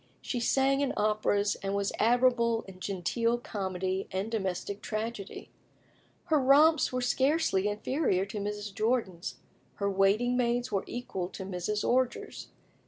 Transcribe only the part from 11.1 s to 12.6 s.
to Mrs. Orger's.